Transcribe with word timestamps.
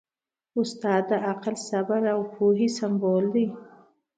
استاد 0.59 1.03
د 1.11 1.13
عقل، 1.27 1.55
صبر 1.69 2.01
او 2.13 2.19
پوهې 2.33 2.67
سمبول 2.77 3.25
دی. 3.33 3.45